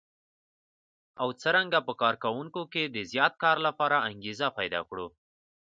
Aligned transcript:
او 1.21 1.27
څرنګه 1.41 1.79
په 1.87 1.93
کار 2.01 2.15
کوونکو 2.23 2.61
کې 2.71 2.83
د 2.85 2.97
زیات 3.11 3.33
کار 3.43 3.57
لپاره 3.67 3.97
انګېزه 4.09 4.47
پيدا 4.57 4.81
کړي. 4.89 5.07